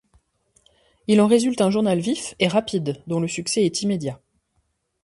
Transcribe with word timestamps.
Il 1.05 1.21
en 1.21 1.27
résulte 1.27 1.61
un 1.61 1.69
journal 1.69 1.99
vif 1.99 2.33
et 2.39 2.47
rapide 2.47 3.03
dont 3.05 3.19
le 3.19 3.27
succès 3.27 3.63
est 3.65 3.83
immédiat. 3.83 4.19